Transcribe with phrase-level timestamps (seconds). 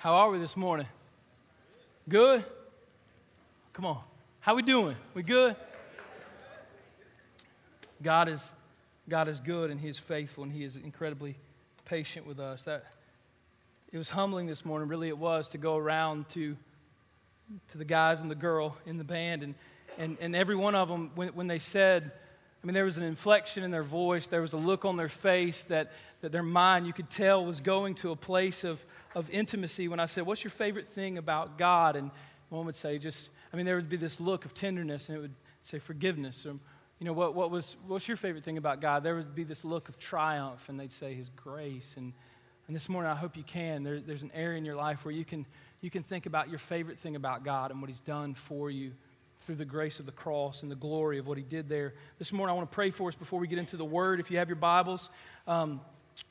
[0.00, 0.86] How are we this morning?
[2.08, 2.44] Good?
[3.72, 4.00] Come on.
[4.38, 4.94] How we doing?
[5.12, 5.56] We good?
[8.00, 8.46] God is
[9.08, 11.34] God is good and he is faithful and he is incredibly
[11.84, 12.62] patient with us.
[12.62, 12.84] That
[13.90, 16.56] it was humbling this morning, really it was to go around to
[17.72, 19.56] to the guys and the girl in the band and
[19.98, 22.12] and, and every one of them when, when they said
[22.62, 24.26] I mean, there was an inflection in their voice.
[24.26, 27.60] There was a look on their face that, that their mind, you could tell, was
[27.60, 28.84] going to a place of,
[29.14, 29.86] of intimacy.
[29.86, 31.94] When I said, What's your favorite thing about God?
[31.94, 32.10] And
[32.48, 35.20] one would say, Just, I mean, there would be this look of tenderness, and it
[35.20, 36.44] would say forgiveness.
[36.46, 36.56] Or,
[36.98, 39.04] you know, what, what was, what's your favorite thing about God?
[39.04, 41.94] There would be this look of triumph, and they'd say His grace.
[41.96, 42.12] And,
[42.66, 43.84] and this morning, I hope you can.
[43.84, 45.46] There, there's an area in your life where you can,
[45.80, 48.94] you can think about your favorite thing about God and what He's done for you
[49.40, 51.94] through the grace of the cross and the glory of what he did there.
[52.18, 54.20] This morning, I want to pray for us before we get into the word.
[54.20, 55.10] If you have your Bibles,
[55.46, 55.80] um,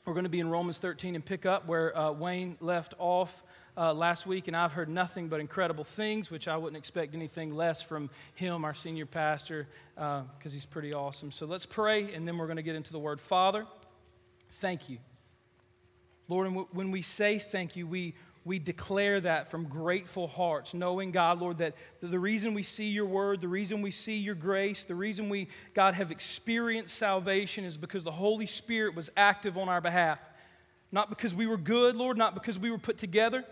[0.04, 3.42] we're going to be in Romans 13 and pick up where uh, Wayne left off.
[3.76, 7.54] Uh, last week, and I've heard nothing but incredible things, which I wouldn't expect anything
[7.54, 11.30] less from him, our senior pastor, because uh, he's pretty awesome.
[11.30, 13.20] So let's pray, and then we're going to get into the word.
[13.20, 13.66] Father,
[14.50, 14.98] thank you.
[16.26, 18.14] Lord, and w- when we say thank you, we,
[18.48, 23.04] we declare that from grateful hearts, knowing, God, Lord, that the reason we see your
[23.04, 27.76] word, the reason we see your grace, the reason we, God, have experienced salvation is
[27.76, 30.18] because the Holy Spirit was active on our behalf.
[30.90, 33.44] Not because we were good, Lord, not because we were put together,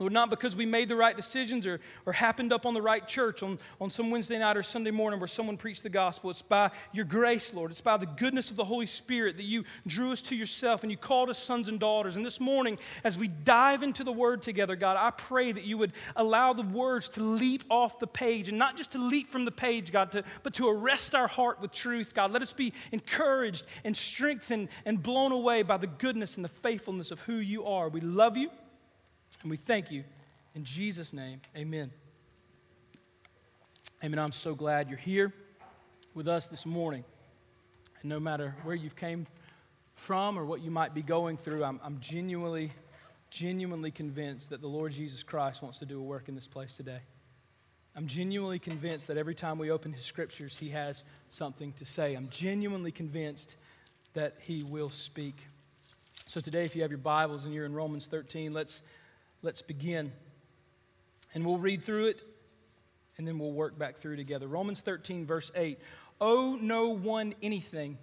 [0.00, 3.06] Lord, not because we made the right decisions or, or happened up on the right
[3.06, 6.30] church on, on some Wednesday night or Sunday morning where someone preached the gospel.
[6.30, 7.70] It's by your grace, Lord.
[7.70, 10.90] It's by the goodness of the Holy Spirit that you drew us to yourself and
[10.90, 12.16] you called us sons and daughters.
[12.16, 15.78] And this morning, as we dive into the word together, God, I pray that you
[15.78, 19.44] would allow the words to leap off the page and not just to leap from
[19.44, 22.32] the page, God, to, but to arrest our heart with truth, God.
[22.32, 27.12] Let us be encouraged and strengthened and blown away by the goodness and the faithfulness
[27.12, 27.88] of who you are.
[27.88, 28.50] We love you.
[29.44, 30.04] And we thank you.
[30.54, 31.90] In Jesus' name, amen.
[34.02, 34.18] Amen.
[34.18, 35.34] I'm so glad you're here
[36.14, 37.04] with us this morning.
[38.00, 39.26] And no matter where you've came
[39.96, 42.72] from or what you might be going through, I'm, I'm genuinely,
[43.28, 46.74] genuinely convinced that the Lord Jesus Christ wants to do a work in this place
[46.74, 47.00] today.
[47.94, 52.14] I'm genuinely convinced that every time we open his scriptures, he has something to say.
[52.14, 53.56] I'm genuinely convinced
[54.14, 55.36] that he will speak.
[56.28, 58.80] So today, if you have your Bibles and you're in Romans 13, let's
[59.44, 60.10] Let's begin.
[61.34, 62.22] And we'll read through it
[63.18, 64.48] and then we'll work back through together.
[64.48, 65.78] Romans 13, verse 8.
[66.18, 67.98] Owe no one anything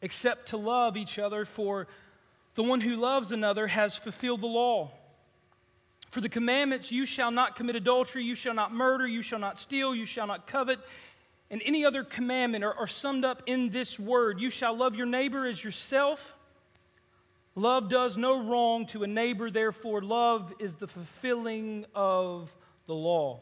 [0.00, 1.86] except to love each other, for
[2.54, 4.90] the one who loves another has fulfilled the law.
[6.08, 9.58] For the commandments, you shall not commit adultery, you shall not murder, you shall not
[9.58, 10.78] steal, you shall not covet,
[11.50, 15.06] and any other commandment are, are summed up in this word you shall love your
[15.06, 16.35] neighbor as yourself.
[17.58, 23.40] Love does no wrong to a neighbor, therefore, love is the fulfilling of the law.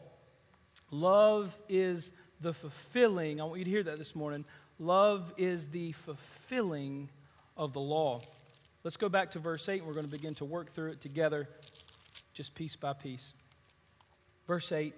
[0.89, 4.45] Love is the fulfilling, I want you to hear that this morning.
[4.79, 7.09] Love is the fulfilling
[7.57, 8.21] of the law.
[8.85, 11.01] Let's go back to verse 8 and we're going to begin to work through it
[11.01, 11.49] together,
[12.33, 13.33] just piece by piece.
[14.47, 14.93] Verse 8,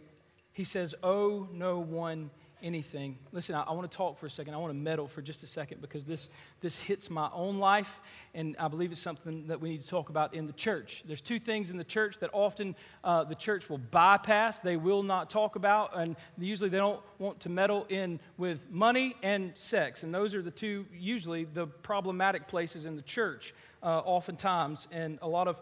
[0.53, 2.29] he says, Owe no one
[2.61, 3.17] anything.
[3.31, 4.53] Listen, I, I want to talk for a second.
[4.53, 6.29] I want to meddle for just a second because this,
[6.61, 7.99] this hits my own life,
[8.33, 11.03] and I believe it's something that we need to talk about in the church.
[11.05, 15.03] There's two things in the church that often uh, the church will bypass, they will
[15.03, 20.03] not talk about, and usually they don't want to meddle in with money and sex.
[20.03, 23.53] And those are the two, usually, the problematic places in the church,
[23.83, 24.87] uh, oftentimes.
[24.91, 25.59] And a lot of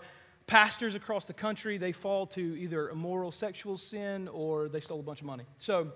[0.47, 5.03] pastors across the country, they fall to either immoral sexual sin or they stole a
[5.03, 5.44] bunch of money.
[5.57, 5.91] So,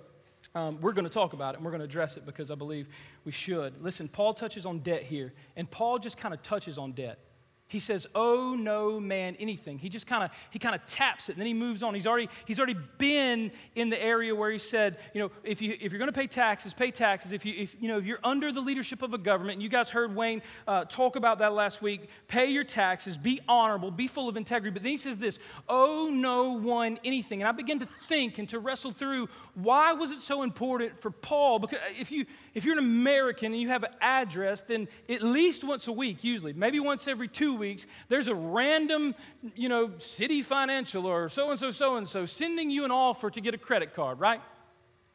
[0.56, 2.56] um, we're going to talk about it and we're going to address it because I
[2.56, 2.88] believe
[3.26, 3.82] we should.
[3.82, 7.20] Listen, Paul touches on debt here, and Paul just kind of touches on debt.
[7.70, 11.34] He says, "Oh no man anything." He just kind of he kind of taps it,
[11.34, 11.94] and then he moves on.
[11.94, 15.78] He's already he's already been in the area where he said, you know, if you
[15.80, 17.32] if you're going to pay taxes, pay taxes.
[17.32, 19.70] If you if you know if you're under the leadership of a government, and you
[19.70, 24.08] guys heard Wayne uh, talk about that last week, pay your taxes, be honorable, be
[24.08, 24.74] full of integrity.
[24.74, 25.38] But then he says this,
[25.70, 30.10] "Oh no one anything," and I begin to think and to wrestle through why was
[30.10, 31.60] it so important for Paul?
[31.60, 32.26] Because if you
[32.56, 36.24] if you're an American and you have an address, then at least once a week,
[36.24, 39.14] usually, maybe once every two weeks, there's a random,
[39.56, 43.30] you know, city financial or so and so, so and so sending you an offer
[43.30, 44.42] to get a credit card, right?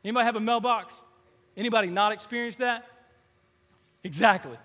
[0.04, 1.00] Anybody have a mailbox?
[1.56, 2.86] Anybody not experienced that?
[4.04, 4.58] Exactly.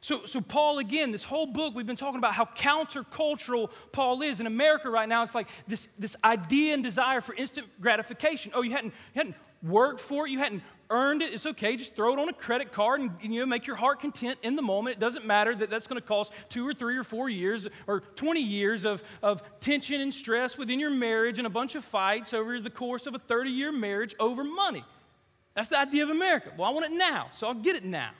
[0.00, 4.38] So, so Paul, again, this whole book, we've been talking about how countercultural Paul is.
[4.40, 8.52] In America right now, it's like this, this idea and desire for instant gratification.
[8.54, 11.76] Oh, you hadn't, you hadn't worked for it, you hadn't earned it, it's okay.
[11.76, 14.56] Just throw it on a credit card and you know, make your heart content in
[14.56, 14.96] the moment.
[14.96, 18.00] It doesn't matter that that's going to cost two or three or four years or
[18.00, 22.32] 20 years of, of tension and stress within your marriage and a bunch of fights
[22.32, 24.84] over the course of a 30 year marriage over money.
[25.54, 26.52] That's the idea of America.
[26.56, 28.10] Well, I want it now, so I'll get it now.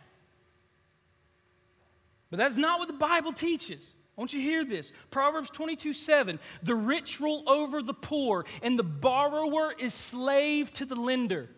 [2.30, 3.94] But that's not what the Bible teaches.
[4.16, 4.92] I want you to hear this.
[5.10, 6.40] Proverbs 22 7.
[6.64, 11.48] The rich rule over the poor, and the borrower is slave to the lender.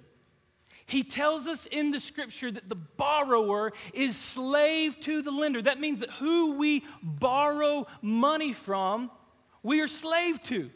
[0.90, 5.62] He tells us in the scripture that the borrower is slave to the lender.
[5.62, 9.08] That means that who we borrow money from,
[9.62, 10.69] we are slave to.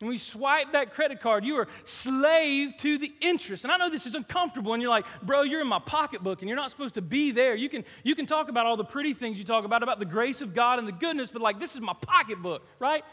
[0.00, 3.64] And we swipe that credit card, you are slave to the interest.
[3.64, 6.48] And I know this is uncomfortable, and you're like, bro, you're in my pocketbook, and
[6.48, 7.54] you're not supposed to be there.
[7.54, 10.06] You can, you can talk about all the pretty things you talk about, about the
[10.06, 13.04] grace of God and the goodness, but like, this is my pocketbook, right?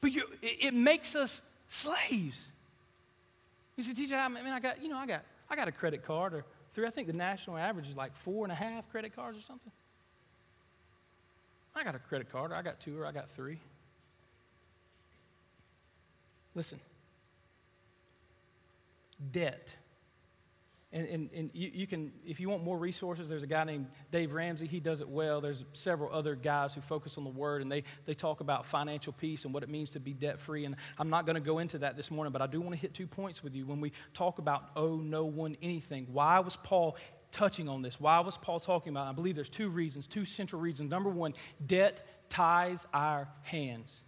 [0.00, 2.52] But you, it, it makes us slaves.
[3.76, 6.02] You say, teacher, I mean, I got, you know, I got, I got a credit
[6.02, 6.86] card or three.
[6.86, 9.72] I think the national average is like four and a half credit cards or something.
[11.74, 13.60] I got a credit card, or I got two, or I got three.
[16.54, 16.80] Listen,
[19.30, 19.74] debt
[20.92, 23.86] and, and, and you, you, can, if you want more resources, there's a guy named
[24.12, 24.66] Dave Ramsey.
[24.66, 25.40] He does it well.
[25.40, 29.12] There's several other guys who focus on the word, and they, they talk about financial
[29.12, 30.64] peace and what it means to be debt free.
[30.64, 32.80] And I'm not going to go into that this morning, but I do want to
[32.80, 36.06] hit two points with you when we talk about owe no one anything.
[36.12, 36.96] Why was Paul
[37.32, 38.00] touching on this?
[38.00, 39.10] Why was Paul talking about it?
[39.10, 40.88] I believe there's two reasons, two central reasons.
[40.88, 41.34] Number one,
[41.66, 44.02] debt ties our hands.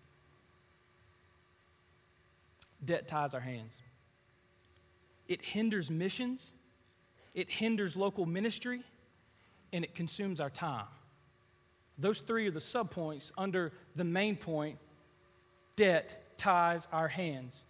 [2.84, 3.76] Debt ties our hands.
[5.26, 6.52] It hinders missions
[7.34, 8.82] it hinders local ministry,
[9.72, 10.86] and it consumes our time.
[11.98, 14.78] Those three are the subpoints under the main point
[15.76, 17.62] debt ties our hands.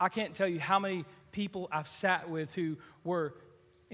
[0.00, 3.34] I can't tell you how many people I've sat with who were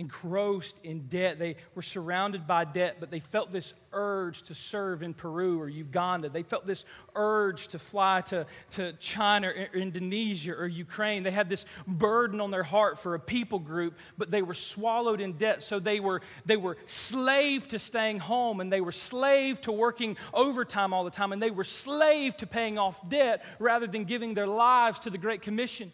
[0.01, 1.39] engrossed in debt.
[1.39, 5.69] They were surrounded by debt, but they felt this urge to serve in Peru or
[5.69, 6.31] Uganda.
[6.31, 11.23] They felt this urge to fly to, to China or Indonesia or Ukraine.
[11.23, 15.21] They had this burden on their heart for a people group, but they were swallowed
[15.21, 15.63] in debt.
[15.63, 20.17] So they were, they were slave to staying home and they were slave to working
[20.33, 24.33] overtime all the time and they were slave to paying off debt rather than giving
[24.33, 25.93] their lives to the Great Commission.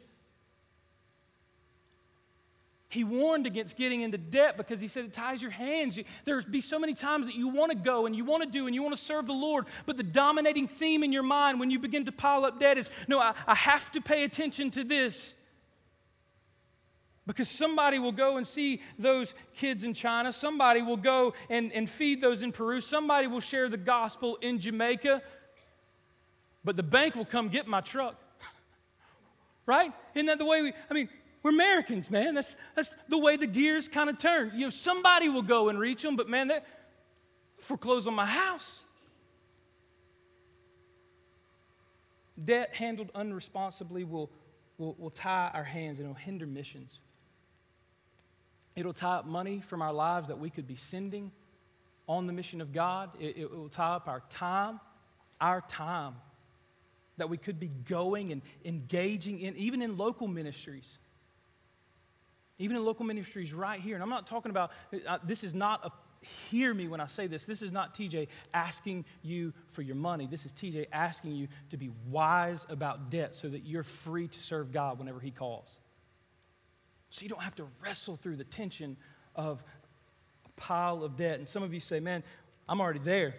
[2.89, 5.99] He warned against getting into debt because he said it ties your hands.
[6.25, 8.67] There's be so many times that you want to go and you want to do
[8.67, 11.71] and you want to serve the Lord, but the dominating theme in your mind when
[11.71, 14.85] you begin to pile up debt is no, I, I have to pay attention to
[14.85, 15.35] this.
[17.27, 20.33] Because somebody will go and see those kids in China.
[20.33, 22.81] Somebody will go and, and feed those in Peru.
[22.81, 25.23] Somebody will share the gospel in Jamaica.
[26.63, 28.15] But the bank will come get my truck.
[29.67, 29.93] right?
[30.15, 31.09] Isn't that the way we, I mean,
[31.47, 32.35] we're Americans, man.
[32.35, 34.51] That's, that's the way the gears kind of turn.
[34.57, 36.59] You know, somebody will go and reach them, but man, they
[37.61, 38.83] foreclose on my house.
[42.45, 44.29] Debt handled unresponsibly will,
[44.77, 46.99] will, will tie our hands and it'll hinder missions.
[48.75, 51.31] It'll tie up money from our lives that we could be sending
[52.09, 53.11] on the mission of God.
[53.21, 54.81] It, it will tie up our time,
[55.41, 56.17] our time
[57.19, 60.99] that we could be going and engaging in, even in local ministries
[62.59, 63.95] even in local ministries right here.
[63.95, 64.73] And I'm not talking about,
[65.07, 65.91] uh, this is not a,
[66.49, 67.45] hear me when I say this.
[67.45, 70.27] This is not TJ asking you for your money.
[70.27, 74.39] This is TJ asking you to be wise about debt so that you're free to
[74.39, 75.79] serve God whenever He calls.
[77.11, 78.97] So you don't have to wrestle through the tension
[79.35, 79.63] of
[80.45, 81.39] a pile of debt.
[81.39, 82.23] And some of you say, man,
[82.69, 83.35] I'm already there.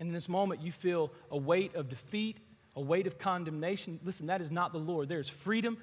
[0.00, 2.38] And in this moment, you feel a weight of defeat,
[2.74, 4.00] a weight of condemnation.
[4.02, 5.08] Listen, that is not the Lord.
[5.08, 5.78] There is freedom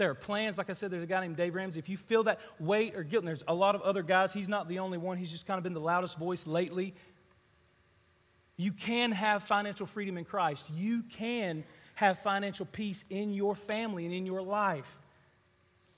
[0.00, 0.56] there are plans.
[0.56, 1.78] Like I said, there's a guy named Dave Ramsey.
[1.78, 4.48] If you feel that weight or guilt, and there's a lot of other guys, he's
[4.48, 5.18] not the only one.
[5.18, 6.94] He's just kind of been the loudest voice lately.
[8.56, 10.64] You can have financial freedom in Christ.
[10.72, 11.64] You can
[11.96, 14.86] have financial peace in your family and in your life.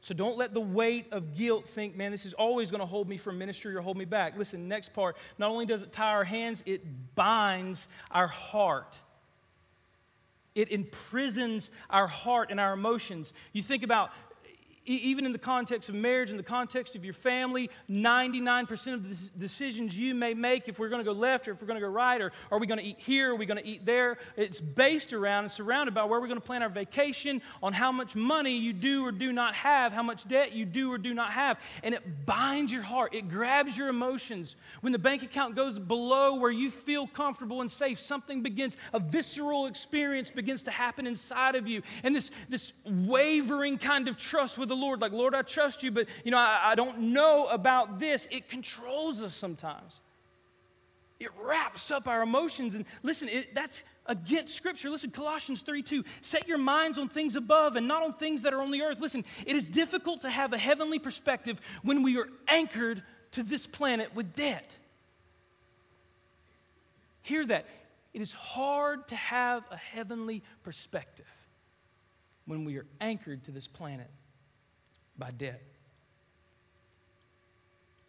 [0.01, 3.09] So don't let the weight of guilt think, man, this is always going to hold
[3.09, 4.37] me from ministry or hold me back.
[4.37, 6.83] Listen, next part, not only does it tie our hands, it
[7.15, 8.99] binds our heart.
[10.55, 13.33] It imprisons our heart and our emotions.
[13.53, 14.11] You think about
[14.85, 19.39] even in the context of marriage, in the context of your family, 99% of the
[19.39, 21.87] decisions you may make, if we're going to go left or if we're going to
[21.87, 24.19] go right, or are we going to eat here, are we going to eat there,
[24.37, 27.93] it's based around and surrounded by where we're going to plan our vacation, on how
[27.93, 31.15] much money you do or do not have, how much debt you do or do
[31.15, 31.61] not have.
[31.83, 34.57] And it binds your heart, it grabs your emotions.
[34.81, 38.99] When the bank account goes below where you feel comfortable and safe, something begins, a
[38.99, 41.83] visceral experience begins to happen inside of you.
[42.03, 45.91] And this, this wavering kind of trust with the Lord, like, Lord, I trust you,
[45.91, 48.27] but, you know, I, I don't know about this.
[48.31, 50.01] It controls us sometimes.
[51.21, 52.75] It wraps up our emotions.
[52.75, 54.91] And listen, it, that's against Scripture.
[54.91, 56.05] Listen, Colossians 3 2.
[56.21, 59.01] Set your minds on things above and not on things that are on the earth.
[59.01, 63.03] Listen, it is difficult to have a heavenly perspective when we are anchored
[63.33, 64.79] to this planet with debt.
[67.21, 67.67] Hear that.
[68.13, 71.27] It is hard to have a heavenly perspective
[72.47, 74.11] when we are anchored to this planet
[75.19, 75.63] by debt.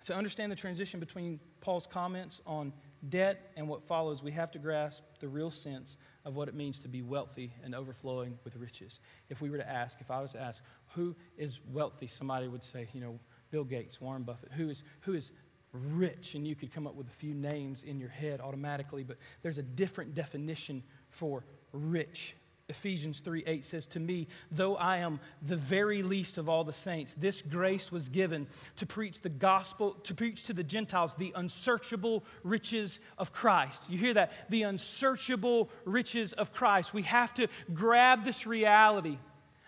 [0.06, 2.74] To understand the transition between Paul's comments on
[3.10, 6.80] debt and what follows, we have to grasp the real sense of what it means
[6.80, 9.00] to be wealthy and overflowing with riches.
[9.30, 12.64] If we were to ask, if I was to ask, who is wealthy, somebody would
[12.64, 13.20] say, you know,
[13.52, 14.52] Bill Gates, Warren Buffett.
[14.54, 15.32] Who is, who is
[15.72, 16.36] rich?
[16.36, 19.58] And you could come up with a few names in your head automatically, but there's
[19.58, 22.36] a different definition for rich
[22.70, 26.72] Ephesians 3 8 says, To me, though I am the very least of all the
[26.72, 31.34] saints, this grace was given to preach the gospel, to preach to the Gentiles the
[31.36, 33.90] unsearchable riches of Christ.
[33.90, 34.32] You hear that?
[34.50, 36.94] The unsearchable riches of Christ.
[36.94, 39.18] We have to grab this reality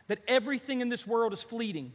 [0.07, 1.91] that everything in this world is fleeting.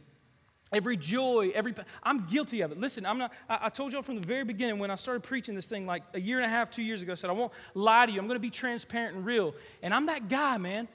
[0.73, 2.79] Every joy, every I'm guilty of it.
[2.79, 3.33] Listen, I'm not.
[3.49, 6.03] I, I told y'all from the very beginning when I started preaching this thing like
[6.13, 7.11] a year and a half, two years ago.
[7.11, 8.19] I said I won't lie to you.
[8.19, 9.53] I'm going to be transparent and real.
[9.83, 10.87] And I'm that guy, man.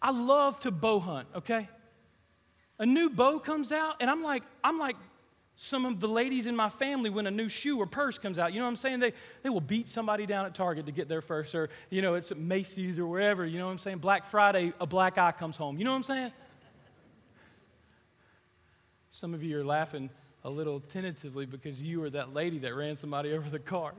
[0.00, 1.26] I love to bow hunt.
[1.34, 1.68] Okay,
[2.78, 4.96] a new bow comes out, and I'm like, I'm like
[5.56, 8.52] some of the ladies in my family when a new shoe or purse comes out.
[8.52, 9.00] You know what I'm saying?
[9.00, 12.14] They, they will beat somebody down at Target to get there first, or, you know,
[12.14, 13.44] it's at Macy's or wherever.
[13.46, 13.98] You know what I'm saying?
[13.98, 15.78] Black Friday, a black eye comes home.
[15.78, 16.32] You know what I'm saying?
[19.16, 20.10] Some of you are laughing
[20.44, 23.96] a little tentatively because you were that lady that ran somebody over the cart.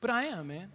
[0.00, 0.70] But I am, man.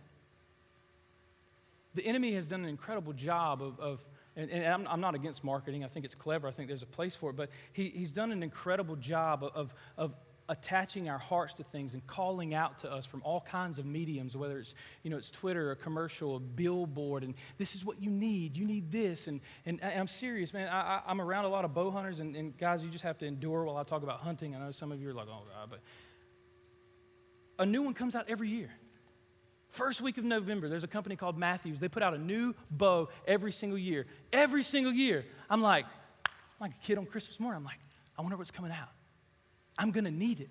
[1.94, 4.06] The enemy has done an incredible job of, of
[4.36, 5.86] and, and I'm, I'm, not against marketing.
[5.86, 6.50] I think it's clever.
[6.50, 7.38] I think there's a place for it.
[7.38, 10.14] But he, he's done an incredible job of, of,
[10.48, 14.38] attaching our hearts to things and calling out to us from all kinds of mediums,
[14.38, 18.12] whether it's, you know, it's Twitter, a commercial, a billboard, and this is what you
[18.12, 18.56] need.
[18.56, 19.28] You need this.
[19.28, 20.70] And, and, and I'm serious, man.
[20.70, 23.26] I, am around a lot of bow hunters, and, and, guys, you just have to
[23.26, 24.56] endure while I talk about hunting.
[24.56, 25.80] I know some of you are like, oh, God, but
[27.58, 28.70] a new one comes out every year.
[29.70, 31.80] First week of November, there's a company called Mathews.
[31.80, 34.06] They put out a new bow every single year.
[34.32, 35.26] Every single year.
[35.50, 35.86] I'm like,
[36.26, 37.58] I'm like a kid on Christmas morning.
[37.58, 37.80] I'm like,
[38.18, 38.95] I wonder what's coming out.
[39.78, 40.50] I'm going to need it.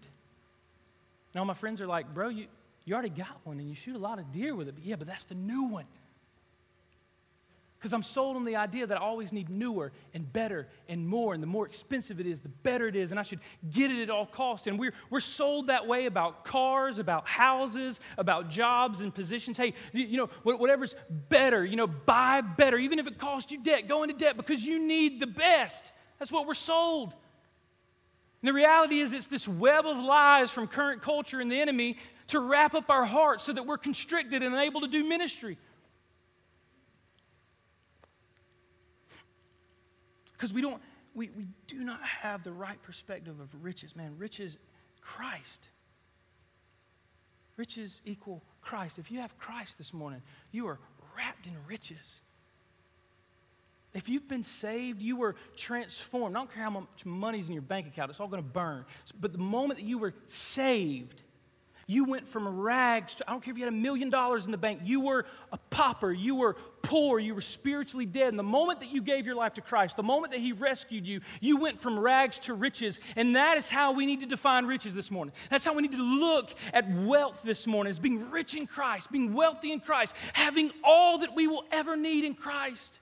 [1.34, 2.46] Now, my friends are like, bro, you,
[2.84, 4.74] you already got one and you shoot a lot of deer with it.
[4.74, 5.86] But yeah, but that's the new one.
[7.78, 11.34] Because I'm sold on the idea that I always need newer and better and more.
[11.34, 13.10] And the more expensive it is, the better it is.
[13.10, 13.40] And I should
[13.70, 14.66] get it at all costs.
[14.66, 19.58] And we're, we're sold that way about cars, about houses, about jobs and positions.
[19.58, 20.94] Hey, you, you know, whatever's
[21.28, 22.78] better, you know, buy better.
[22.78, 25.92] Even if it costs you debt, go into debt because you need the best.
[26.18, 27.12] That's what we're sold.
[28.44, 31.96] And the reality is, it's this web of lies from current culture and the enemy
[32.26, 35.56] to wrap up our hearts so that we're constricted and unable to do ministry.
[40.34, 40.82] Because we don't,
[41.14, 43.96] we, we do not have the right perspective of riches.
[43.96, 44.58] Man, riches,
[45.00, 45.70] Christ.
[47.56, 48.98] Riches equal Christ.
[48.98, 50.20] If you have Christ this morning,
[50.52, 50.78] you are
[51.16, 52.20] wrapped in riches.
[53.94, 56.36] If you've been saved, you were transformed.
[56.36, 58.84] I don't care how much money's in your bank account, it's all going to burn.
[59.20, 61.22] But the moment that you were saved,
[61.86, 64.50] you went from rags to, I don't care if you had a million dollars in
[64.50, 68.28] the bank, you were a pauper, you were poor, you were spiritually dead.
[68.28, 71.06] And the moment that you gave your life to Christ, the moment that He rescued
[71.06, 73.00] you, you went from rags to riches.
[73.16, 75.34] And that is how we need to define riches this morning.
[75.50, 79.12] That's how we need to look at wealth this morning as being rich in Christ,
[79.12, 83.00] being wealthy in Christ, having all that we will ever need in Christ.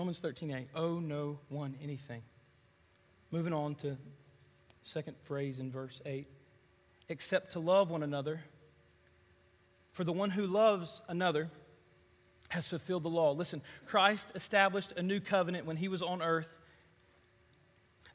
[0.00, 0.68] Romans 13, 8.
[0.76, 2.22] Owe no one anything.
[3.30, 3.98] Moving on to
[4.82, 6.26] second phrase in verse 8.
[7.10, 8.40] Except to love one another.
[9.92, 11.50] For the one who loves another
[12.48, 13.32] has fulfilled the law.
[13.32, 16.56] Listen, Christ established a new covenant when he was on earth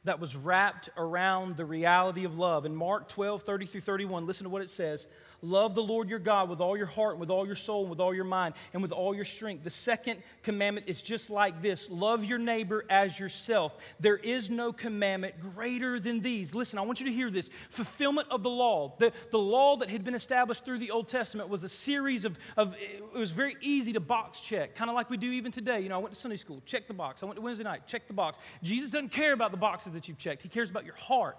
[0.02, 2.66] that was wrapped around the reality of love.
[2.66, 5.06] In Mark 12, 30 through 31, listen to what it says
[5.42, 7.90] Love the Lord your God with all your heart, and with all your soul, and
[7.90, 9.64] with all your mind, and with all your strength.
[9.64, 13.76] The second commandment is just like this love your neighbor as yourself.
[14.00, 16.54] There is no commandment greater than these.
[16.54, 17.50] Listen, I want you to hear this.
[17.70, 18.94] Fulfillment of the law.
[18.98, 22.38] The, the law that had been established through the Old Testament was a series of,
[22.56, 25.80] of, it was very easy to box check, kind of like we do even today.
[25.80, 27.22] You know, I went to Sunday school, check the box.
[27.22, 28.38] I went to Wednesday night, check the box.
[28.62, 31.36] Jesus doesn't care about the boxes that you've checked, He cares about your heart.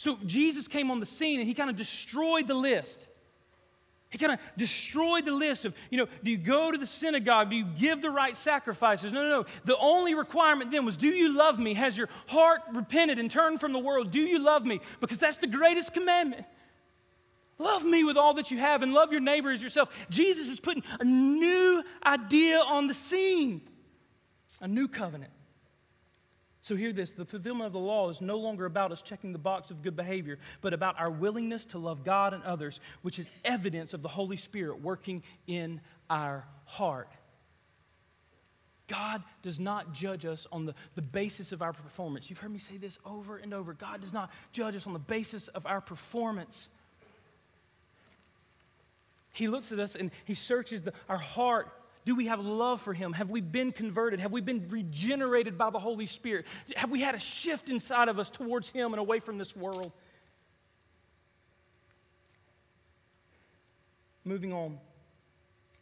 [0.00, 3.06] So Jesus came on the scene and he kind of destroyed the list.
[4.08, 7.50] He kind of destroyed the list of, you know, do you go to the synagogue?
[7.50, 9.12] Do you give the right sacrifices?
[9.12, 9.46] No, no, no.
[9.64, 11.74] The only requirement then was, do you love me?
[11.74, 14.10] Has your heart repented and turned from the world?
[14.10, 14.80] Do you love me?
[15.00, 16.46] Because that's the greatest commandment.
[17.58, 19.90] Love me with all that you have and love your neighbor as yourself.
[20.08, 23.60] Jesus is putting a new idea on the scene,
[24.62, 25.32] a new covenant.
[26.70, 29.40] So, hear this the fulfillment of the law is no longer about us checking the
[29.40, 33.28] box of good behavior, but about our willingness to love God and others, which is
[33.44, 37.08] evidence of the Holy Spirit working in our heart.
[38.86, 42.30] God does not judge us on the, the basis of our performance.
[42.30, 43.74] You've heard me say this over and over.
[43.74, 46.68] God does not judge us on the basis of our performance.
[49.32, 51.72] He looks at us and He searches the, our heart
[52.04, 53.12] do we have love for Him?
[53.12, 54.20] Have we been converted?
[54.20, 56.46] Have we been regenerated by the Holy Spirit?
[56.76, 59.92] Have we had a shift inside of us towards Him and away from this world?
[64.24, 64.78] Moving on,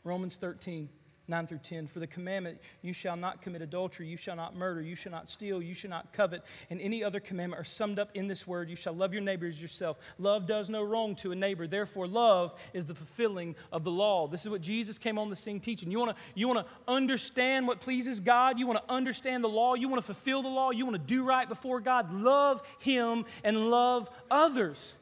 [0.05, 0.89] Romans 13.
[1.29, 1.87] 9 through 10.
[1.87, 5.29] For the commandment, you shall not commit adultery, you shall not murder, you shall not
[5.29, 8.71] steal, you shall not covet, and any other commandment are summed up in this word
[8.71, 9.99] you shall love your neighbor as yourself.
[10.19, 11.67] Love does no wrong to a neighbor.
[11.67, 14.27] Therefore, love is the fulfilling of the law.
[14.27, 15.91] This is what Jesus came on the scene teaching.
[15.91, 19.75] You want to you wanna understand what pleases God, you want to understand the law,
[19.75, 22.13] you want to fulfill the law, you want to do right before God.
[22.13, 24.95] Love Him and love others.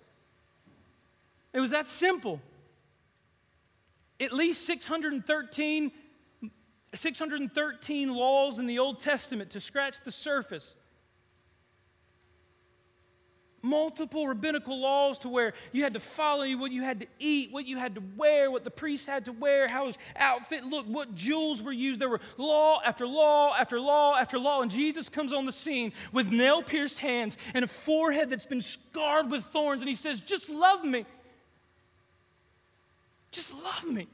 [1.52, 2.40] It was that simple.
[4.18, 5.92] At least 613
[6.97, 10.75] 613 laws in the Old Testament to scratch the surface.
[13.62, 17.67] Multiple rabbinical laws to where you had to follow what you had to eat, what
[17.67, 21.15] you had to wear, what the priest had to wear, how his outfit looked, what
[21.17, 22.00] jewels were used.
[22.00, 24.62] There were law after law after law after law.
[24.62, 28.61] And Jesus comes on the scene with nail pierced hands and a forehead that's been
[28.61, 29.83] scarred with thorns.
[29.83, 31.05] And he says, Just love me.
[33.33, 34.07] Just love me.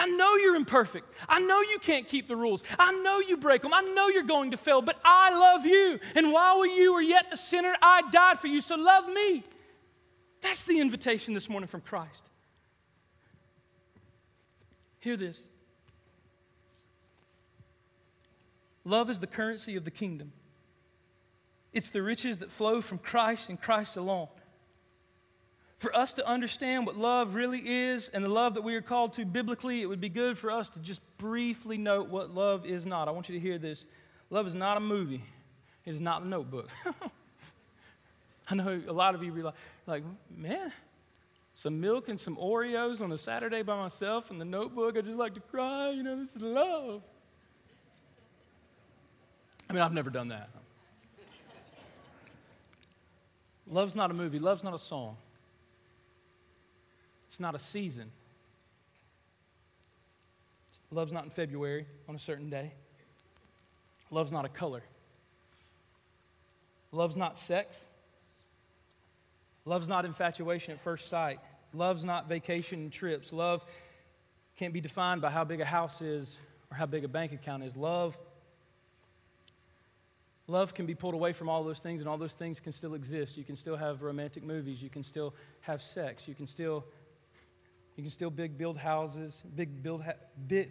[0.00, 1.12] I know you're imperfect.
[1.28, 2.64] I know you can't keep the rules.
[2.78, 3.74] I know you break them.
[3.74, 6.00] I know you're going to fail, but I love you.
[6.16, 9.44] And while you were yet a sinner, I died for you, so love me.
[10.40, 12.30] That's the invitation this morning from Christ.
[15.00, 15.42] Hear this
[18.86, 20.32] love is the currency of the kingdom,
[21.74, 24.28] it's the riches that flow from Christ and Christ alone
[25.80, 29.14] for us to understand what love really is and the love that we are called
[29.14, 32.84] to biblically, it would be good for us to just briefly note what love is
[32.84, 33.08] not.
[33.08, 33.86] I want you to hear this.
[34.28, 35.24] Love is not a movie,
[35.86, 36.68] it is not a notebook.
[38.50, 39.54] I know a lot of you be like,
[39.86, 40.04] like,
[40.36, 40.70] man,
[41.54, 44.98] some milk and some Oreos on a Saturday by myself in the notebook.
[44.98, 45.90] I just like to cry.
[45.90, 47.00] You know, this is love.
[49.70, 50.50] I mean, I've never done that.
[53.66, 55.16] Love's not a movie, love's not a song.
[57.30, 58.10] It's not a season.
[60.90, 62.72] Love's not in February on a certain day.
[64.10, 64.82] Love's not a color.
[66.90, 67.86] Love's not sex.
[69.64, 71.38] Love's not infatuation at first sight.
[71.72, 73.32] Love's not vacation and trips.
[73.32, 73.64] Love
[74.56, 76.36] can't be defined by how big a house is
[76.68, 77.76] or how big a bank account is.
[77.76, 78.18] Love
[80.48, 82.94] Love can be pulled away from all those things, and all those things can still
[82.94, 83.36] exist.
[83.36, 84.82] You can still have romantic movies.
[84.82, 86.26] You can still have sex.
[86.26, 86.84] You can still
[88.00, 90.02] you can still big build houses, big build,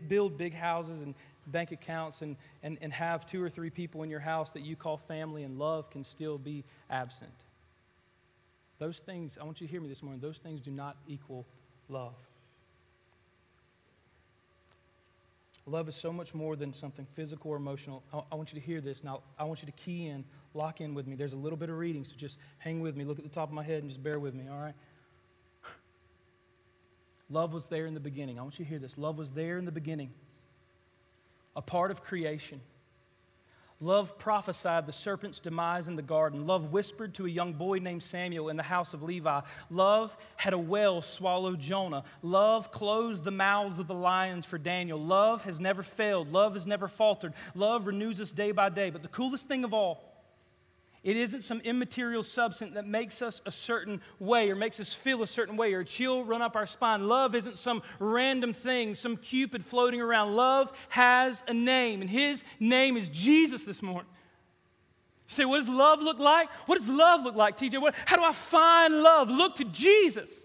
[0.08, 1.14] build big houses and
[1.46, 4.76] bank accounts and, and, and have two or three people in your house that you
[4.76, 7.30] call family, and love can still be absent.
[8.80, 11.46] Those things, I want you to hear me this morning, those things do not equal
[11.88, 12.16] love.
[15.68, 18.02] Love is so much more than something physical or emotional.
[18.12, 19.04] I, I, want you to hear this.
[19.04, 21.16] Now, I want you to key in, lock in with me.
[21.16, 23.06] There's a little bit of reading, so just hang with me.
[23.06, 24.74] Look at the top of my head and just bear with me, all right?
[27.30, 28.40] Love was there in the beginning.
[28.40, 28.98] I want you to hear this.
[28.98, 30.12] Love was there in the beginning,
[31.56, 32.62] a part of creation.
[33.82, 36.46] Love prophesied the serpent's demise in the garden.
[36.46, 39.40] Love whispered to a young boy named Samuel in the house of Levi.
[39.70, 42.04] Love had a whale swallow Jonah.
[42.22, 45.00] Love closed the mouths of the lions for Daniel.
[45.00, 46.30] Love has never failed.
[46.30, 47.32] Love has never faltered.
[47.56, 48.90] Love renews us day by day.
[48.90, 50.04] But the coolest thing of all
[51.02, 55.24] It isn't some immaterial substance that makes us a certain way or makes us feel
[55.24, 57.08] a certain way or a chill run up our spine.
[57.08, 60.36] Love isn't some random thing, some cupid floating around.
[60.36, 64.12] Love has a name, and his name is Jesus this morning.
[65.30, 66.50] You say, what does love look like?
[66.66, 67.80] What does love look like, TJ?
[67.80, 69.30] What, how do I find love?
[69.30, 70.44] Look to Jesus.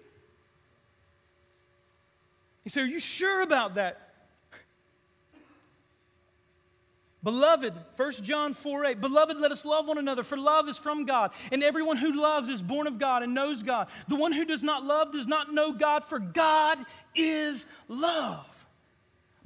[2.65, 4.04] You say, are you sure about that?
[7.25, 11.07] Beloved, 1 John 4 8, Beloved, let us love one another, for love is from
[11.07, 13.89] God, and everyone who loves is born of God and knows God.
[14.09, 16.79] The one who does not love does not know God, for God
[17.15, 18.47] is love.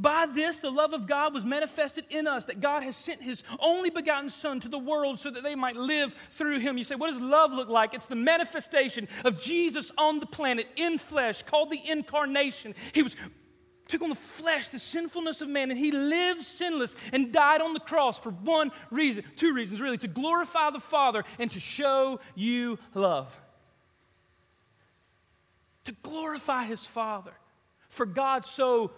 [0.01, 3.43] By this, the love of God was manifested in us, that God has sent his
[3.59, 6.79] only begotten Son to the world so that they might live through him.
[6.79, 7.95] You say, what does love look like?
[7.95, 12.77] It's the manifestation of Jesus on the planet in flesh, called the incarnation.
[12.93, 13.17] He was
[13.89, 17.73] took on the flesh, the sinfulness of man, and he lived sinless and died on
[17.73, 22.21] the cross for one reason, two reasons really, to glorify the Father and to show
[22.35, 23.35] you love.
[25.85, 27.33] To glorify his Father.
[27.89, 28.93] For God so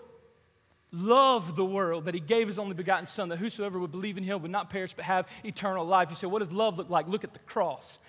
[0.93, 4.25] loved the world that he gave his only begotten Son, that whosoever would believe in
[4.25, 6.11] him would not perish but have eternal life.
[6.11, 7.07] You say, what does love look like?
[7.07, 8.01] Look at the cross.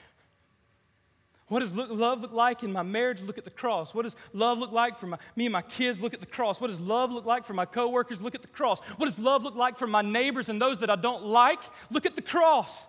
[1.52, 3.20] What does love look like in my marriage?
[3.22, 3.94] Look at the cross.
[3.94, 6.02] What does love look like for my, me and my kids?
[6.02, 6.62] Look at the cross.
[6.62, 8.22] What does love look like for my coworkers?
[8.22, 8.80] Look at the cross.
[8.96, 11.60] What does love look like for my neighbors and those that I don't like?
[11.90, 12.86] Look at the cross.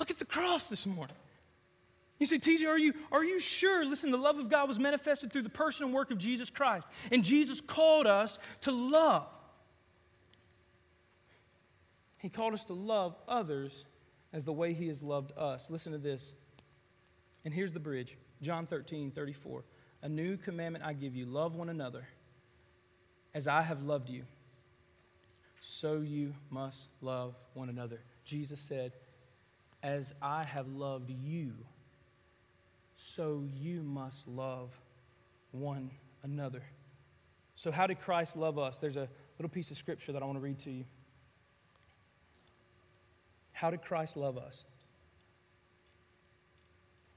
[0.00, 1.14] Look at the cross this morning.
[2.18, 3.84] You say, TJ, are you, are you sure?
[3.84, 6.88] Listen, the love of God was manifested through the person and work of Jesus Christ.
[7.12, 9.28] And Jesus called us to love.
[12.18, 13.84] He called us to love others
[14.32, 15.70] as the way He has loved us.
[15.70, 16.32] Listen to this.
[17.46, 19.64] And here's the bridge John 13, 34.
[20.02, 22.06] A new commandment I give you love one another
[23.34, 24.24] as I have loved you.
[25.62, 28.00] So you must love one another.
[28.24, 28.92] Jesus said,
[29.82, 31.52] As I have loved you,
[32.96, 34.70] so you must love
[35.52, 35.90] one
[36.24, 36.62] another.
[37.54, 38.78] So, how did Christ love us?
[38.78, 40.84] There's a little piece of scripture that I want to read to you.
[43.52, 44.64] How did Christ love us?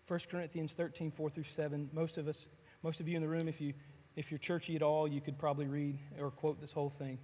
[0.10, 1.88] 1 Corinthians 13, 4 through 7.
[1.93, 2.48] Most of us,
[2.82, 3.74] most of you in the room, if, you,
[4.15, 7.19] if you're churchy at all, you could probably read or quote this whole thing.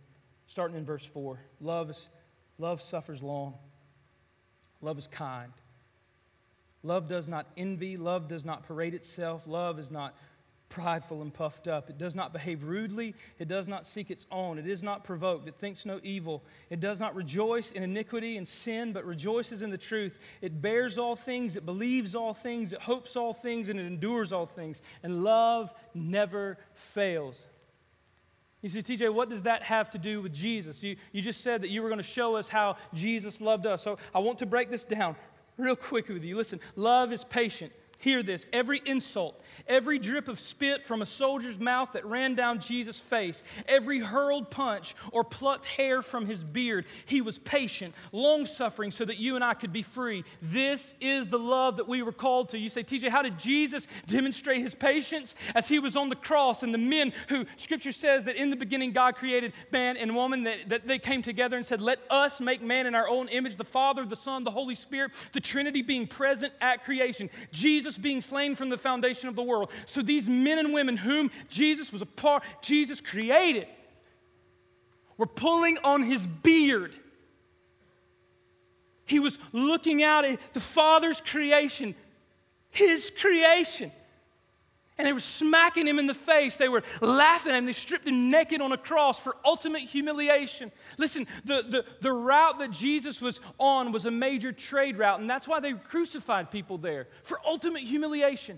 [0.45, 1.39] Starting in verse 4.
[1.61, 2.07] Love, is,
[2.59, 3.55] love suffers long.
[4.81, 5.51] Love is kind.
[6.83, 7.97] Love does not envy.
[7.97, 9.47] Love does not parade itself.
[9.47, 10.15] Love is not
[10.69, 11.89] prideful and puffed up.
[11.89, 13.15] It does not behave rudely.
[13.39, 14.57] It does not seek its own.
[14.57, 15.47] It is not provoked.
[15.47, 16.43] It thinks no evil.
[16.69, 20.19] It does not rejoice in iniquity and sin, but rejoices in the truth.
[20.41, 21.55] It bears all things.
[21.55, 22.73] It believes all things.
[22.73, 24.81] It hopes all things, and it endures all things.
[25.03, 27.47] And love never fails.
[28.61, 30.81] You see, TJ, what does that have to do with Jesus?
[30.83, 33.83] You, you just said that you were going to show us how Jesus loved us.
[33.83, 35.15] So I want to break this down
[35.57, 36.35] real quick with you.
[36.35, 37.71] Listen, love is patient.
[37.97, 42.59] Hear this every insult, every drip of spit from a soldier's mouth that ran down
[42.59, 48.45] Jesus' face, every hurled punch or plucked hair from his beard, he was patient, long
[48.45, 50.23] suffering, so that you and I could be free.
[50.41, 52.59] This is the love that we were called to.
[52.59, 55.33] You say, TJ, how did Jesus demonstrate his patience?
[55.55, 58.55] As he was on the cross, and the men who, scripture says that in the
[58.55, 62.41] beginning God created man and woman, that, that they came together and said, Let us
[62.41, 65.81] make man in our own image, the Father, the Son, the Holy Spirit, the Trinity
[65.81, 67.29] being present at creation.
[67.51, 69.69] Jesus Jesus being slain from the foundation of the world.
[69.85, 73.67] So these men and women whom Jesus was a part, Jesus created,
[75.17, 76.93] were pulling on his beard.
[79.05, 81.93] He was looking out at the Father's creation,
[82.71, 83.91] his creation.
[84.97, 86.55] And they were smacking him in the face.
[86.55, 87.65] They were laughing at him.
[87.65, 90.71] They stripped him naked on a cross for ultimate humiliation.
[90.97, 95.29] Listen, the, the, the route that Jesus was on was a major trade route, and
[95.29, 98.57] that's why they crucified people there for ultimate humiliation.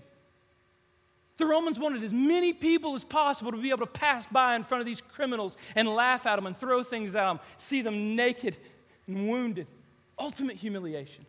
[1.38, 4.62] The Romans wanted as many people as possible to be able to pass by in
[4.62, 8.14] front of these criminals and laugh at them and throw things at them, see them
[8.14, 8.56] naked
[9.08, 9.66] and wounded.
[10.18, 11.26] Ultimate humiliation.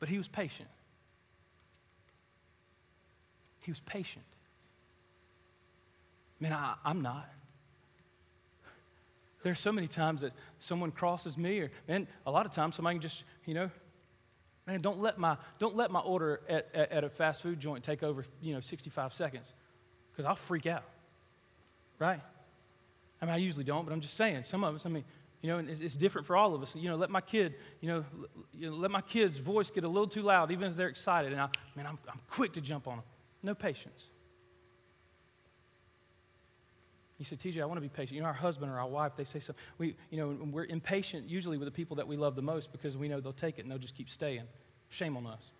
[0.00, 0.68] But he was patient.
[3.60, 4.24] He was patient.
[6.40, 7.28] Man, I, I'm not.
[9.42, 12.96] There's so many times that someone crosses me, or man, a lot of times somebody
[12.96, 13.70] can just, you know,
[14.66, 17.82] man, don't let my don't let my order at, at, at a fast food joint
[17.82, 19.52] take over, you know, 65 seconds,
[20.12, 20.84] because I'll freak out.
[21.98, 22.20] Right?
[23.20, 25.04] I mean, I usually don't, but I'm just saying, some of us, I mean,
[25.42, 26.74] you know, it's, it's different for all of us.
[26.74, 28.04] You know, let my kid, you know,
[28.58, 31.32] you know, let my kid's voice get a little too loud, even if they're excited,
[31.32, 33.04] and I, man, I'm, I'm quick to jump on them.
[33.42, 34.04] No patience.
[37.18, 38.12] You said, TJ, I want to be patient.
[38.12, 39.54] You know, our husband or our wife, they say so.
[39.76, 42.96] We, you know, we're impatient usually with the people that we love the most because
[42.96, 44.44] we know they'll take it and they'll just keep staying.
[44.88, 45.50] Shame on us.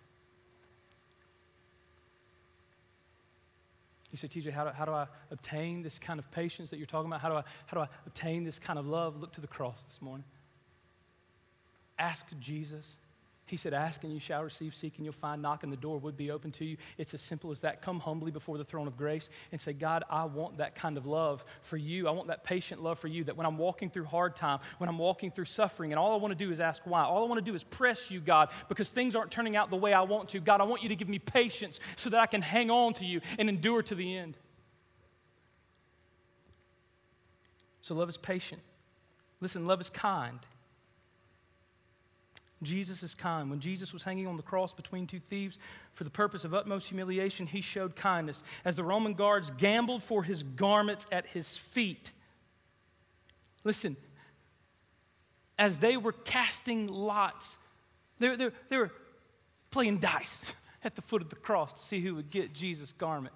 [4.11, 6.87] You said, TJ, how do, how do I obtain this kind of patience that you're
[6.87, 7.21] talking about?
[7.21, 9.21] How do, I, how do I obtain this kind of love?
[9.21, 10.25] Look to the cross this morning.
[11.99, 12.97] Ask Jesus.
[13.51, 15.97] He said, Ask and you shall receive, seek and you'll find, knock and the door
[15.97, 16.77] would be open to you.
[16.97, 17.81] It's as simple as that.
[17.81, 21.05] Come humbly before the throne of grace and say, God, I want that kind of
[21.05, 22.07] love for you.
[22.07, 24.89] I want that patient love for you that when I'm walking through hard time, when
[24.89, 27.03] I'm walking through suffering, and all I want to do is ask why.
[27.03, 29.75] All I want to do is press you, God, because things aren't turning out the
[29.75, 30.39] way I want to.
[30.39, 33.05] God, I want you to give me patience so that I can hang on to
[33.05, 34.37] you and endure to the end.
[37.81, 38.61] So love is patient.
[39.41, 40.39] Listen, love is kind.
[42.61, 43.49] Jesus is kind.
[43.49, 45.57] When Jesus was hanging on the cross between two thieves
[45.93, 48.43] for the purpose of utmost humiliation, he showed kindness.
[48.63, 52.11] As the Roman guards gambled for his garments at his feet,
[53.63, 53.97] listen,
[55.57, 57.57] as they were casting lots,
[58.19, 58.91] they, they, they were
[59.71, 60.43] playing dice
[60.83, 63.33] at the foot of the cross to see who would get Jesus' garment.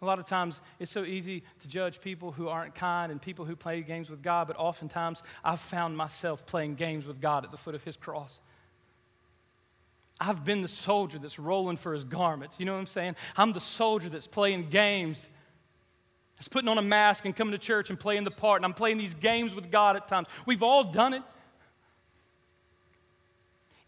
[0.00, 3.44] A lot of times it's so easy to judge people who aren't kind and people
[3.44, 7.50] who play games with God, but oftentimes I've found myself playing games with God at
[7.50, 8.40] the foot of His cross.
[10.20, 12.60] I've been the soldier that's rolling for His garments.
[12.60, 13.16] You know what I'm saying?
[13.36, 15.28] I'm the soldier that's playing games.
[16.36, 18.74] That's putting on a mask and coming to church and playing the part, and I'm
[18.74, 20.28] playing these games with God at times.
[20.46, 21.22] We've all done it.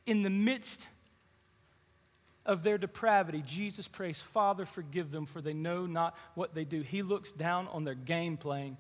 [0.07, 0.87] In the midst
[2.47, 6.81] of their depravity, Jesus prays, Father, forgive them, for they know not what they do.
[6.83, 8.77] He looks down on their game playing,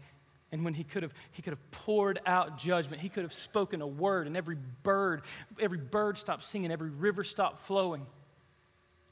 [0.51, 3.83] and when he could have, he could have poured out judgment, he could have spoken
[3.83, 5.23] a word, and every bird,
[5.61, 8.07] every bird stopped singing, every river stopped flowing.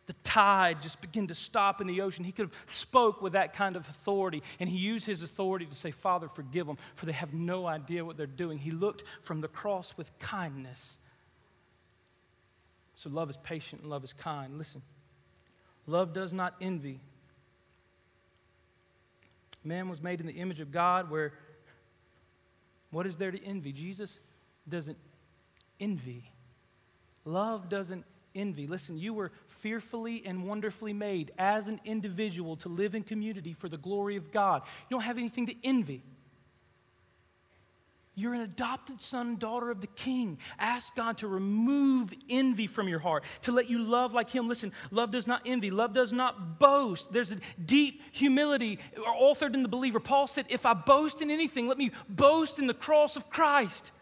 [0.07, 2.25] The tide just began to stop in the ocean.
[2.25, 5.77] He could have spoke with that kind of authority, and he used his authority to
[5.77, 8.57] say, Father, forgive them, for they have no idea what they're doing.
[8.57, 10.95] He looked from the cross with kindness
[12.99, 14.59] so love is patient and love is kind.
[14.59, 14.83] Listen,
[15.87, 16.99] love does not envy.
[19.63, 21.33] Man was made in the image of God, where
[22.91, 23.73] what is there to envy?
[23.73, 24.19] Jesus
[24.69, 24.99] doesn't
[25.79, 26.25] envy.
[27.25, 28.67] Love doesn't envy.
[28.67, 33.69] Listen, you were fearfully and wonderfully made as an individual to live in community for
[33.69, 34.63] the glory of God.
[34.91, 36.03] You don't have anything to envy.
[38.18, 40.38] You're an adopted son and daughter of the king.
[40.59, 44.48] Ask God to remove envy from your heart, to let you love like him.
[44.48, 47.12] Listen, love does not envy, love does not boast.
[47.12, 50.00] There's a deep humility authored in the believer.
[50.00, 53.92] Paul said, If I boast in anything, let me boast in the cross of Christ.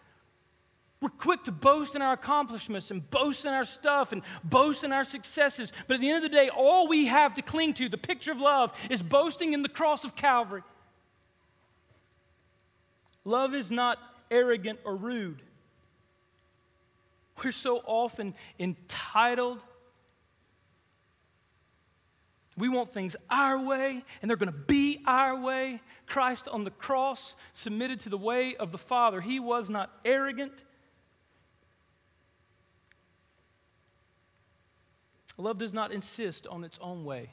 [1.03, 4.93] We're quick to boast in our accomplishments and boast in our stuff and boast in
[4.93, 5.75] our successes.
[5.89, 8.33] But at the end of the day, all we have to cling to, the picture
[8.33, 10.63] of love, is boasting in the cross of Calvary.
[13.27, 13.99] Love is not
[14.31, 15.43] arrogant or rude.
[17.43, 19.63] We're so often entitled.
[22.57, 25.83] We want things our way, and they're going to be our way.
[26.07, 29.21] Christ on the cross submitted to the way of the Father.
[29.21, 30.63] He was not arrogant.
[35.37, 37.31] Love does not insist on its own way.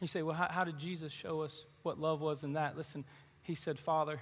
[0.00, 2.76] You say, well, how, how, did Jesus show us what love was in that?
[2.76, 3.04] Listen,
[3.42, 4.20] he said, Father,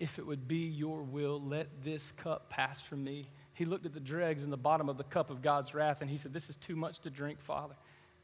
[0.00, 3.28] if it would be your will, let this cup pass from me.
[3.54, 6.10] He looked at the dregs in the bottom of the cup of God's wrath and
[6.10, 7.74] he said, This is too much to drink, Father.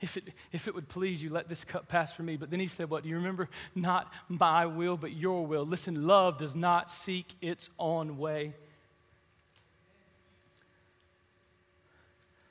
[0.01, 2.37] If it, if it would please you, let this cup pass from me.
[2.37, 3.03] But then he said, What?
[3.03, 3.49] Do you remember?
[3.75, 5.67] Not my will, but your will.
[5.67, 8.55] Listen, love does not seek its own way.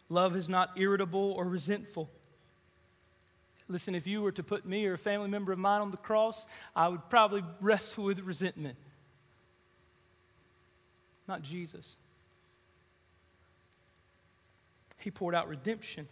[0.10, 2.10] Love is not irritable or resentful.
[3.70, 5.98] Listen, if you were to put me or a family member of mine on the
[5.98, 8.78] cross, I would probably wrestle with resentment.
[11.28, 11.96] Not Jesus.
[15.00, 16.08] He poured out redemption.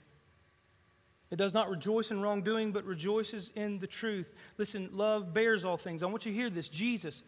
[1.32, 4.34] It does not rejoice in wrongdoing, but rejoices in the truth.
[4.58, 6.04] Listen, love bears all things.
[6.04, 6.70] I want you to hear this.
[6.70, 7.24] Jesus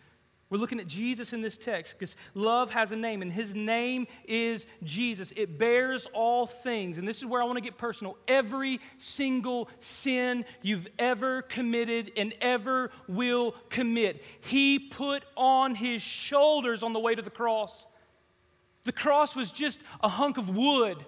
[0.49, 4.07] we're looking at Jesus in this text because love has a name, and his name
[4.25, 5.33] is Jesus.
[5.35, 6.97] It bears all things.
[6.97, 8.17] And this is where I want to get personal.
[8.29, 16.81] Every single sin you've ever committed and ever will commit, he put on his shoulders
[16.81, 17.85] on the way to the cross.
[18.85, 21.03] The cross was just a hunk of wood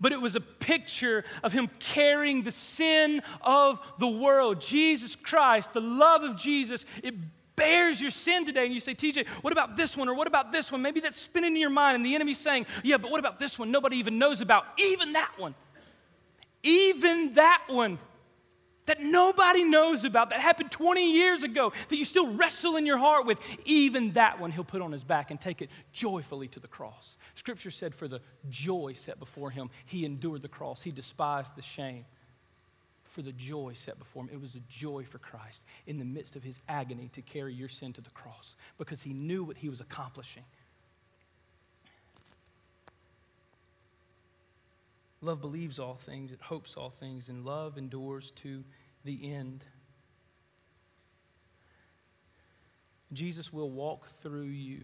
[0.00, 4.60] but it was a picture of him carrying the sin of the world.
[4.60, 7.14] Jesus Christ, the love of Jesus, it
[7.56, 8.64] bears your sin today.
[8.64, 10.82] And you say, TJ, what about this one or what about this one?
[10.82, 13.58] Maybe that's spinning in your mind, and the enemy's saying, Yeah, but what about this
[13.58, 14.64] one nobody even knows about?
[14.78, 15.54] Even that one.
[16.62, 17.98] even that one
[18.86, 22.98] that nobody knows about, that happened 20 years ago, that you still wrestle in your
[22.98, 26.60] heart with, even that one he'll put on his back and take it joyfully to
[26.60, 27.16] the cross.
[27.34, 31.62] Scripture said, for the joy set before him, he endured the cross, he despised the
[31.62, 32.04] shame.
[33.14, 34.30] For the joy set before him.
[34.32, 37.68] It was a joy for Christ in the midst of his agony to carry your
[37.68, 40.42] sin to the cross because he knew what he was accomplishing.
[45.20, 48.64] Love believes all things, it hopes all things, and love endures to
[49.04, 49.64] the end.
[53.12, 54.80] Jesus will walk through you,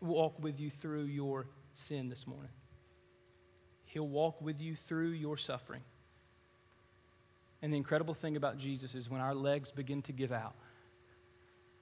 [0.00, 2.52] walk with you through your sin this morning.
[3.86, 5.82] He'll walk with you through your suffering.
[7.62, 10.54] And the incredible thing about Jesus is when our legs begin to give out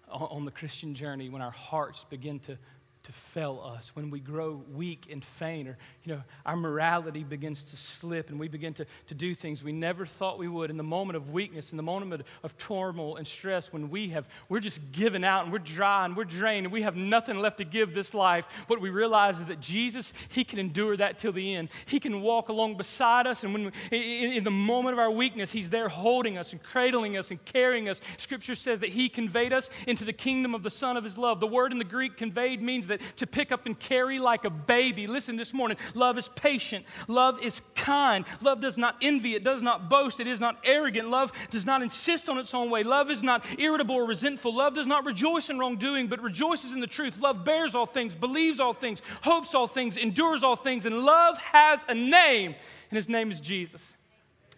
[0.08, 2.58] on the Christian journey, when our hearts begin to
[3.04, 7.70] to fail us, when we grow weak and faint, or you know, our morality begins
[7.70, 10.76] to slip and we begin to, to do things we never thought we would in
[10.76, 14.60] the moment of weakness, in the moment of, turmoil and stress, when we have we're
[14.60, 17.64] just given out and we're dry and we're drained and we have nothing left to
[17.64, 18.44] give this life.
[18.66, 21.70] What we realize is that Jesus, He can endure that till the end.
[21.86, 25.52] He can walk along beside us, and when in, in the moment of our weakness,
[25.52, 28.00] He's there holding us and cradling us and carrying us.
[28.18, 31.40] Scripture says that He conveyed us into the kingdom of the Son of His love.
[31.40, 34.50] The word in the Greek conveyed means that to pick up and carry like a
[34.50, 35.06] baby.
[35.06, 39.62] Listen this morning love is patient, love is kind, love does not envy, it does
[39.62, 43.10] not boast, it is not arrogant, love does not insist on its own way, love
[43.10, 46.86] is not irritable or resentful, love does not rejoice in wrongdoing, but rejoices in the
[46.86, 47.20] truth.
[47.20, 51.38] Love bears all things, believes all things, hopes all things, endures all things, and love
[51.38, 52.54] has a name,
[52.90, 53.82] and his name is Jesus.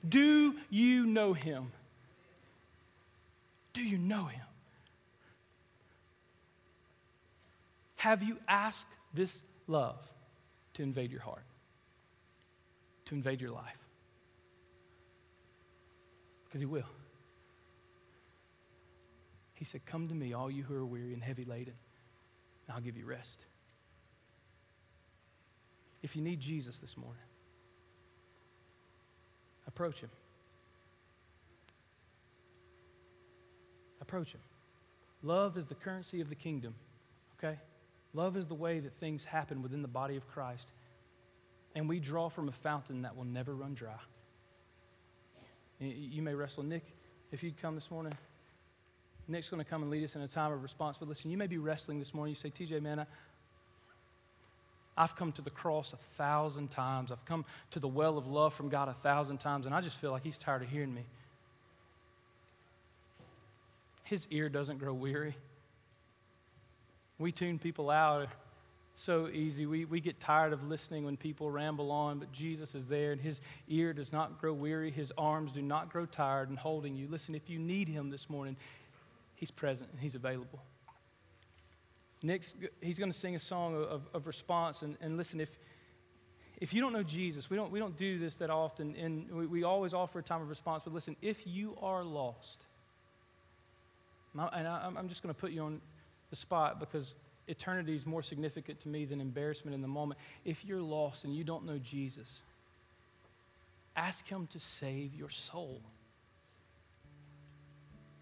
[0.06, 1.72] Do you know him?
[3.72, 4.42] Do you know him?
[8.02, 9.96] Have you asked this love
[10.74, 11.44] to invade your heart,
[13.04, 13.78] to invade your life?
[16.44, 16.82] Because He will.
[19.54, 21.74] He said, Come to me, all you who are weary and heavy laden,
[22.66, 23.44] and I'll give you rest.
[26.02, 27.22] If you need Jesus this morning,
[29.68, 30.10] approach Him.
[34.00, 34.40] Approach Him.
[35.22, 36.74] Love is the currency of the kingdom,
[37.38, 37.58] okay?
[38.14, 40.70] Love is the way that things happen within the body of Christ.
[41.74, 43.98] And we draw from a fountain that will never run dry.
[45.78, 46.62] You may wrestle.
[46.62, 46.84] Nick,
[47.32, 48.12] if you'd come this morning,
[49.26, 50.98] Nick's going to come and lead us in a time of response.
[50.98, 52.34] But listen, you may be wrestling this morning.
[52.34, 53.06] You say, TJ, man, I,
[54.96, 57.10] I've come to the cross a thousand times.
[57.10, 59.96] I've come to the well of love from God a thousand times, and I just
[59.98, 61.04] feel like He's tired of hearing me.
[64.04, 65.34] His ear doesn't grow weary.
[67.18, 68.26] We tune people out uh,
[68.94, 69.66] so easy.
[69.66, 73.20] We, we get tired of listening when people ramble on, but Jesus is there, and
[73.20, 74.90] his ear does not grow weary.
[74.90, 77.08] His arms do not grow tired in holding you.
[77.08, 78.56] Listen, if you need him this morning,
[79.34, 80.62] he's present and he's available.
[82.22, 84.82] Nick's, he's going to sing a song of, of response.
[84.82, 85.58] And, and listen, if,
[86.60, 89.46] if you don't know Jesus, we don't, we don't do this that often, and we,
[89.46, 90.82] we always offer a time of response.
[90.84, 92.64] But listen, if you are lost,
[94.34, 95.80] and I, I'm just going to put you on
[96.32, 97.14] the spot because
[97.46, 100.18] eternity is more significant to me than embarrassment in the moment.
[100.46, 102.40] If you're lost and you don't know Jesus,
[103.94, 105.82] ask Him to save your soul.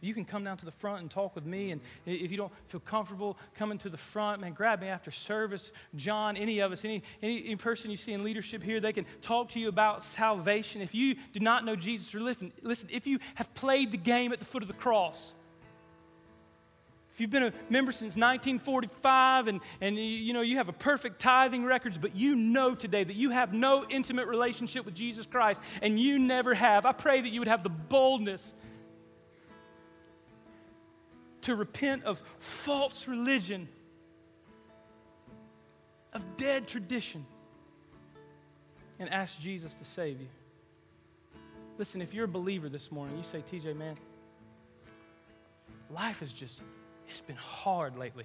[0.00, 1.70] You can come down to the front and talk with me.
[1.70, 5.70] And if you don't feel comfortable coming to the front, man, grab me after service.
[5.94, 9.04] John, any of us, any, any, any, person you see in leadership here, they can
[9.20, 10.80] talk to you about salvation.
[10.80, 14.32] If you do not know Jesus, or listen, listen, if you have played the game
[14.32, 15.34] at the foot of the cross,
[17.20, 20.72] if you've been a member since 1945 and, and you, you know you have a
[20.72, 25.26] perfect tithing records, but you know today that you have no intimate relationship with Jesus
[25.26, 28.54] Christ and you never have, I pray that you would have the boldness
[31.42, 33.68] to repent of false religion,
[36.14, 37.26] of dead tradition,
[38.98, 40.28] and ask Jesus to save you.
[41.76, 43.96] Listen, if you're a believer this morning, you say, TJ, man,
[45.90, 46.62] life is just
[47.10, 48.24] it's been hard lately.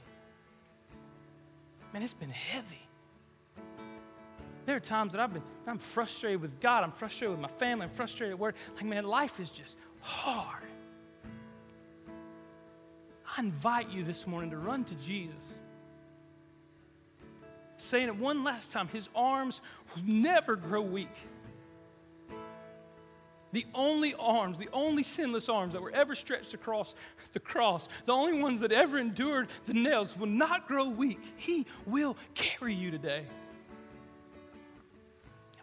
[1.93, 2.81] Man, it's been heavy.
[4.65, 7.83] There are times that I've been, I'm frustrated with God, I'm frustrated with my family,
[7.85, 8.55] I'm frustrated at work.
[8.75, 10.63] Like, man, life is just hard.
[13.37, 15.35] I invite you this morning to run to Jesus.
[17.77, 19.61] Saying it one last time, his arms
[19.93, 21.09] will never grow weak.
[23.55, 26.93] The only arms, the only sinless arms that were ever stretched across
[27.31, 31.21] the cross, the only ones that ever endured the nails will not grow weak.
[31.37, 33.23] He will carry you today.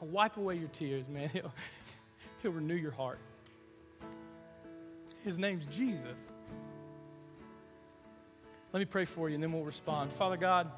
[0.00, 1.28] He'll wipe away your tears, man.
[1.34, 1.52] He'll,
[2.40, 3.18] He'll renew your heart.
[5.22, 6.16] His name's Jesus.
[8.72, 10.14] Let me pray for you and then we'll respond.
[10.14, 10.70] Father God,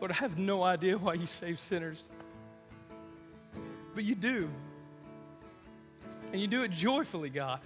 [0.00, 2.08] Lord, I have no idea why you save sinners,
[3.94, 4.48] but you do.
[6.32, 7.60] And you do it joyfully, God.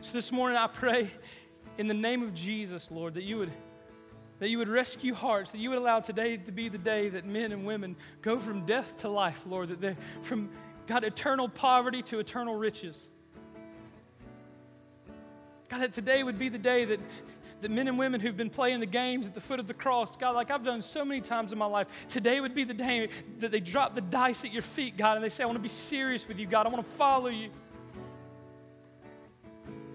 [0.00, 1.10] So this morning I pray
[1.78, 3.52] in the name of Jesus, Lord, that you would
[4.40, 7.24] that you would rescue hearts, that you would allow today to be the day that
[7.24, 10.50] men and women go from death to life, Lord, that they from
[10.88, 13.08] God eternal poverty to eternal riches.
[15.68, 17.00] God, that today would be the day that
[17.64, 20.18] that men and women who've been playing the games at the foot of the cross,
[20.18, 23.08] God, like I've done so many times in my life, today would be the day
[23.38, 25.62] that they drop the dice at your feet, God, and they say, I want to
[25.62, 26.66] be serious with you, God.
[26.66, 27.48] I want to follow you.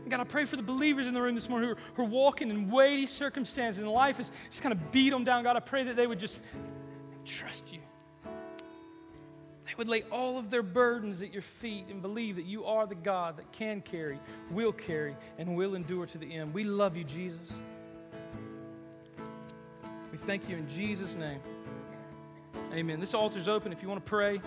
[0.09, 2.05] God, I pray for the believers in the room this morning who are, who are
[2.05, 5.43] walking in weighty circumstances and life has just kind of beat them down.
[5.43, 6.41] God, I pray that they would just
[7.24, 7.82] trust you.
[9.70, 12.88] They would lay all of their burdens at your feet and believe that you are
[12.88, 16.53] the God that can carry, will carry, and will endure to the end.
[16.53, 17.53] We love you, Jesus.
[20.11, 21.39] We thank you in Jesus' name.
[22.74, 22.99] Amen.
[22.99, 24.41] This altar's open if you want to pray.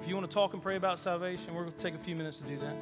[0.00, 2.14] If you want to talk and pray about salvation, we're going to take a few
[2.14, 2.76] minutes to do that.